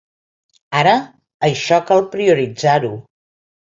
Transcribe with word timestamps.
Ara 0.79 0.95
això 1.51 1.81
cal 1.93 2.05
prioritzar-ho. 2.19 2.95